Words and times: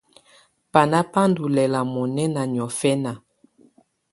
Banà 0.71 0.99
bà 1.11 1.21
ndù 1.29 1.43
lɛla 1.55 1.79
munɛna 1.93 2.41
niɔ̀fɛna. 2.53 3.11